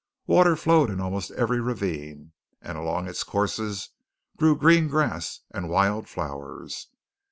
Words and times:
Water 0.25 0.55
flowed 0.55 0.89
in 0.89 0.99
almost 0.99 1.29
every 1.29 1.61
ravine, 1.61 2.31
and 2.59 2.75
along 2.75 3.07
its 3.07 3.23
courses 3.23 3.89
grew 4.35 4.55
green 4.57 4.87
grass 4.87 5.41
and 5.51 5.69
wild 5.69 6.09
flowers. 6.09 6.87